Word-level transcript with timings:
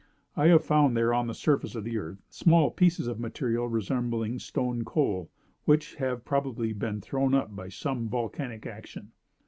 I 0.35 0.47
have 0.47 0.65
found 0.65 0.97
there, 0.97 1.13
on 1.13 1.27
the 1.27 1.35
surface 1.35 1.75
of 1.75 1.83
the 1.83 1.99
earth, 1.99 2.23
small 2.27 2.71
pieces 2.71 3.05
of 3.05 3.19
material 3.19 3.67
resembling 3.67 4.39
stone 4.39 4.83
coal, 4.83 5.29
which 5.65 5.93
have 5.97 6.25
probably 6.25 6.73
been 6.73 7.01
thrown 7.01 7.35
up 7.35 7.55
by 7.55 7.69
some 7.69 8.09
volcanic 8.09 8.65
action. 8.65 9.11